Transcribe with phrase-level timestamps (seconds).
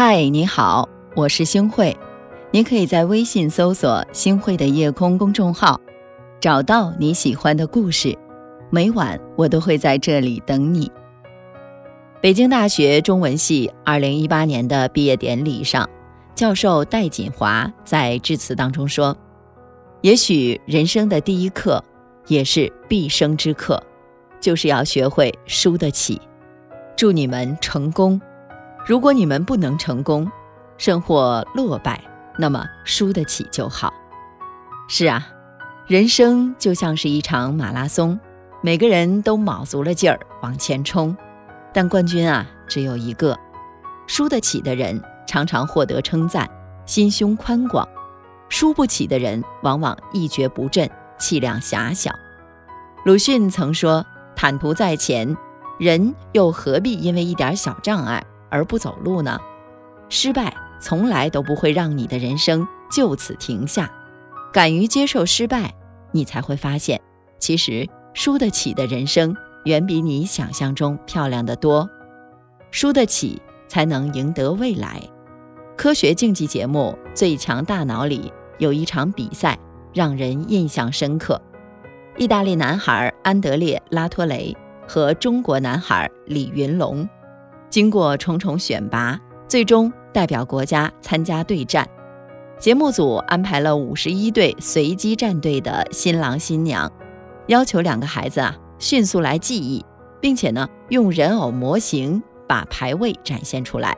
[0.00, 1.96] 嗨，你好，我是星慧。
[2.52, 5.80] 你可以在微信搜索“星慧的夜空”公众号，
[6.38, 8.16] 找到你喜欢的故事。
[8.70, 10.88] 每晚我都会在这里等你。
[12.20, 15.90] 北京大学中文系二零一八年的毕业典礼上，
[16.32, 19.16] 教授戴锦华在致辞当中说
[20.02, 21.82] ：“也许人生的第一课，
[22.28, 23.82] 也是毕生之课，
[24.40, 26.20] 就是要学会输得起。
[26.94, 28.20] 祝你们成功。”
[28.88, 30.26] 如果你们不能成功，
[30.78, 32.02] 甚或落败，
[32.38, 33.92] 那么输得起就好。
[34.88, 35.28] 是啊，
[35.86, 38.18] 人生就像是一场马拉松，
[38.62, 41.14] 每个人都卯足了劲儿往前冲，
[41.70, 43.38] 但冠军啊只有一个。
[44.06, 46.48] 输得起的人常常获得称赞，
[46.86, 47.86] 心胸宽广；
[48.48, 52.10] 输不起的人往往一蹶不振，气量狭小。
[53.04, 55.36] 鲁迅曾说：“坦途在前，
[55.78, 59.38] 人又何必因为一点小障碍？”而不走路呢？
[60.08, 63.90] 失败从来都不会让你的人生就此停下。
[64.52, 65.74] 敢于接受失败，
[66.12, 67.00] 你才会发现，
[67.38, 71.88] 其实输得起的人生远比你想象中漂亮的多。
[72.70, 75.02] 输得起，才能赢得未来。
[75.76, 79.58] 科学竞技节目《最强大脑》里有一场比赛
[79.92, 81.40] 让人印象深刻：
[82.16, 84.56] 意大利男孩安德烈·拉托雷
[84.88, 87.08] 和中国男孩李云龙。
[87.70, 91.88] 经过重重选拔，最终代表国家参加对战。
[92.58, 96.90] 节目组安排了五十一对随机战队的新郎新娘，
[97.46, 99.84] 要求两个孩子啊迅速来记忆，
[100.20, 103.96] 并且呢用人偶模型把排位展现出来。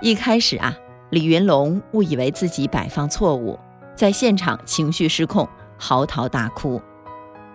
[0.00, 0.76] 一开始啊，
[1.10, 3.58] 李云龙误以为自己摆放错误，
[3.96, 6.80] 在现场情绪失控，嚎啕大哭。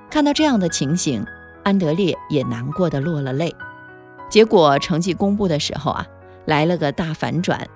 [0.09, 1.25] 看到这样的情形，
[1.63, 3.53] 安德烈也难过的落了泪。
[4.33, 6.07] 结果成绩公布的时候啊，
[6.47, 7.69] 来了个大反转。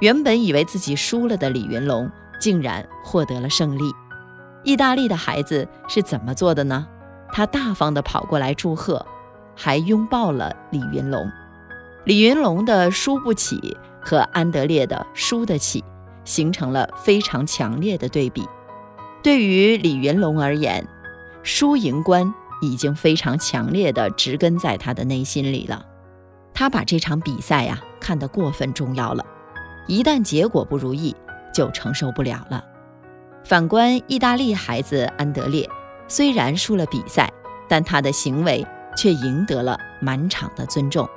[0.00, 3.84] 原本以为自己输了的李云龙，竟然获得了胜利。
[4.64, 6.86] 意大利的孩子是怎么做的呢？
[7.32, 9.06] 他大方地跑过来祝贺，
[9.56, 11.26] 还拥抱了李云龙。
[12.04, 15.82] 李云龙的输不起和安德烈的输得起，
[16.26, 18.46] 形成了非常强烈的对比。
[19.22, 20.86] 对于李云龙而言，
[21.42, 25.86] 输赢观已经非常强烈地植根在他的内心里了。
[26.54, 29.26] 他把这场比赛呀看得过分重要了，
[29.88, 31.14] 一旦结果不如意，
[31.52, 32.64] 就承受不了了。
[33.42, 35.68] 反观意大利孩子安德烈，
[36.06, 37.30] 虽然输了比赛，
[37.68, 38.64] 但他的行为
[38.96, 41.08] 却赢得了满场的尊重。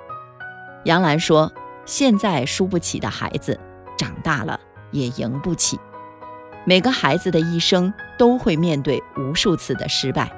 [0.85, 1.51] 杨澜说
[1.85, 3.57] ：“现在输不起的孩子，
[3.97, 4.59] 长大了
[4.91, 5.79] 也赢不起。
[6.65, 10.31] 每个孩子的一生都会面对无数次的失败，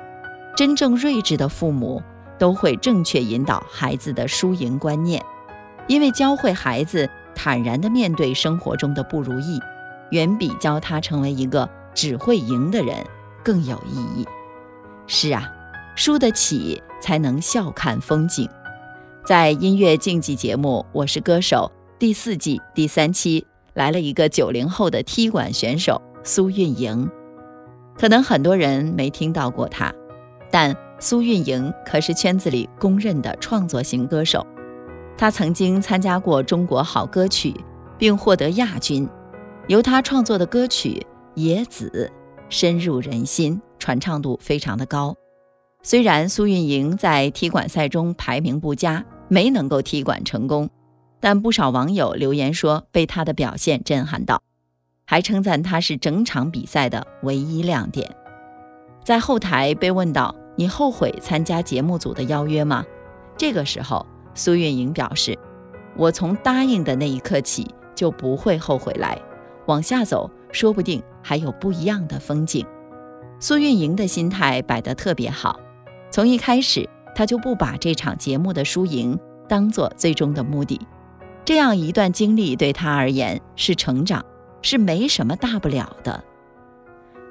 [0.56, 2.04] 真正睿智的父母。”
[2.40, 5.24] 都会正确引导孩子的输赢观念，
[5.88, 9.60] 因为教会孩子坦然地面对生活中的不如意，
[10.12, 12.96] 远比教他成为一个只会赢的人
[13.44, 14.26] 更有意义。
[15.06, 15.52] 是啊，
[15.96, 18.50] 输得起才能笑看风景。
[19.26, 27.10] 在音乐竞技节目《我是歌手》第四季第三期，来了一个九零后的踢馆选手苏运莹，
[27.98, 29.94] 可能很多人没听到过她，
[30.50, 30.76] 但。
[31.02, 34.46] 苏运莹可是圈子里公认的创作型歌手，
[35.18, 37.52] 她曾经参加过《中国好歌曲》，
[37.98, 39.08] 并获得亚军。
[39.68, 41.06] 由她创作的歌曲
[41.42, 42.12] 《野子》
[42.50, 45.16] 深入人心，传唱度非常的高。
[45.84, 50.70] 虽然苏运莹在踢馆赛中排名不佳，没能够踢馆成功，
[51.22, 54.42] 但不少网友留言说被她的表现震撼到，
[55.06, 58.14] 还称赞她是整场比赛的唯一亮点。
[59.06, 60.36] 在后台被问到。
[60.60, 62.84] 你后悔参加节目组的邀约吗？
[63.38, 65.40] 这个时候，苏运莹表示
[65.96, 69.18] ：“我从答应的那一刻起就不会后悔来，
[69.68, 72.66] 往下走，说不定还有不一样的风景。”
[73.40, 75.58] 苏运莹的心态摆得特别好，
[76.12, 79.18] 从一开始，她就不把这场节目的输赢
[79.48, 80.78] 当做最终的目的。
[81.46, 84.26] 这样一段经历对她而言是成长，
[84.62, 86.22] 是没什么大不了的。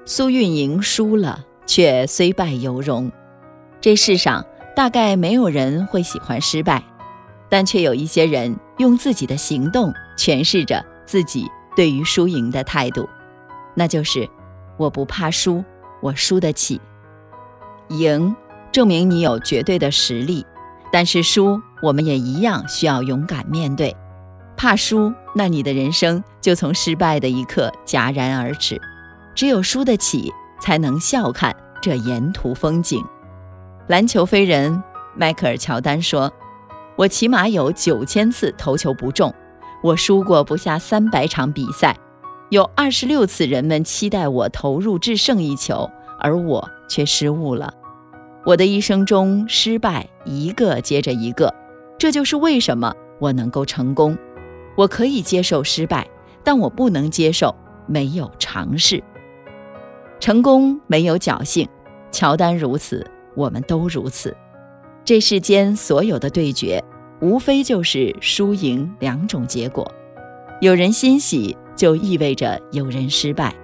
[0.07, 1.45] 苏运莹输了。
[1.69, 3.13] 却虽败犹荣。
[3.81, 4.45] 这世上
[4.75, 6.83] 大概没有人会喜欢失败，
[7.49, 11.47] 但却有一些人用自己的行动诠释着自己
[11.77, 13.09] 对于输赢的态度，
[13.75, 14.29] 那就是
[14.77, 15.65] 我不怕输，
[16.01, 16.81] 我输得起。
[17.89, 18.35] 赢
[18.71, 20.45] 证明你有绝对的实力，
[20.93, 23.97] 但是输我们也一样需要勇敢面对。
[24.57, 28.81] 怕输，那你的人生就从失败的一刻戛然而止。
[29.35, 30.33] 只有输得起。
[30.61, 33.01] 才能笑看这沿途风景。
[33.89, 34.83] 篮球飞人
[35.17, 36.31] 迈克尔·乔丹说
[36.95, 39.35] ：“我起码有九千次投球不中，
[39.83, 41.97] 我输过不下三百场比赛，
[42.51, 45.91] 有二十六次人们期待我投入制胜一球，
[46.21, 47.73] 而我却失误了。
[48.45, 51.55] 我的一生中失败一个接着一个，
[51.97, 54.15] 这就是为什么我能够成功。
[54.77, 56.07] 我可以接受失败，
[56.45, 57.57] 但我不能接受
[57.87, 59.03] 没有尝试。
[60.21, 61.67] 成功没有侥幸，
[62.13, 64.37] 乔丹如此，我们都如此。
[65.05, 66.83] 这世间所有的对决，
[67.21, 69.91] 无非就是输赢两种结果。
[70.61, 73.55] 有人欣喜，就意味着有人失败。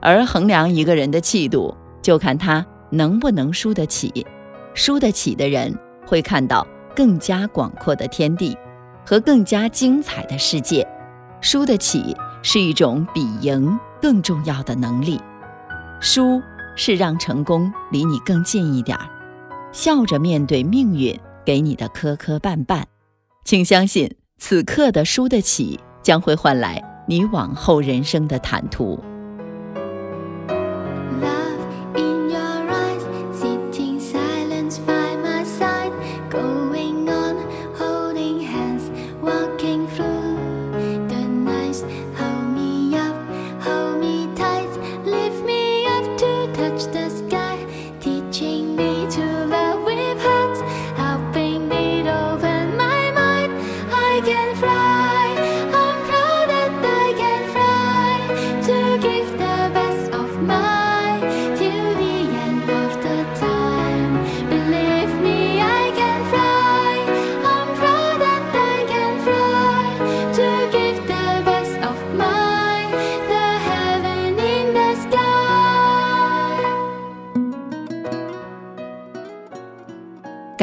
[0.00, 2.66] 而衡量一个人的气度，就看他。
[2.90, 4.24] 能不能输得起？
[4.72, 5.76] 输得起的人
[6.06, 6.64] 会看到
[6.94, 8.56] 更加广阔的天地
[9.04, 10.86] 和更加精彩的世界。
[11.40, 15.20] 输得起是一种比赢更重要的能力。
[16.00, 16.40] 输
[16.76, 19.08] 是让成功离你更近一点儿。
[19.72, 22.82] 笑着面对命运给你的磕磕绊绊，
[23.44, 29.02] 请相信，此刻的输得起将会换来你往后人生的坦途。